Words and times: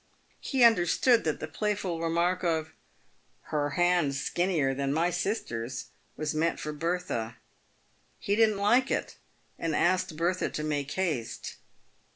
He 0.39 0.63
understood 0.63 1.25
that 1.25 1.39
the 1.39 1.47
playful 1.47 2.01
remark 2.01 2.41
of" 2.43 2.71
Her 3.53 3.69
hand's 3.77 4.19
skinnier 4.19 4.73
than 4.73 4.91
my 4.91 5.11
sister's," 5.11 5.91
was 6.17 6.33
meant 6.33 6.59
for 6.59 6.73
Bertha. 6.73 7.37
He 8.17 8.35
didn't 8.35 8.57
like 8.57 8.89
it, 8.89 9.17
and 9.59 9.75
asked 9.75 10.17
Bertha 10.17 10.49
to 10.49 10.63
make 10.63 10.91
haste. 10.93 11.57